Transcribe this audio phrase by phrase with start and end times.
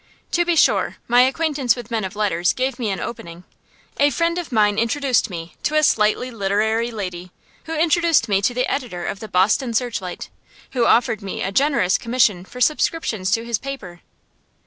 [0.31, 3.43] To be sure, my acquaintance with men of letters gave me an opening.
[3.99, 7.31] A friend of mine introduced me to a slightly literary lady
[7.65, 10.31] who introduced me to the editor of the "Boston Searchlight,"
[10.71, 14.01] who offered me a generous commission for subscriptions to his paper.